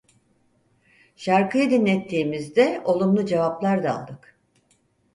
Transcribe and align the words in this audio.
Şarkıyı 1.15 1.69
dinlettiğimizde 1.69 2.81
olumlu 2.85 3.25
cevaplar 3.25 3.83
da 3.83 3.99
aldık. 4.01 4.35